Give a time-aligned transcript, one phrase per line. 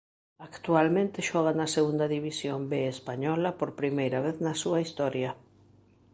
[0.49, 5.31] Actualmente xoga na Segunda División B Española por primeira vez na súa historia.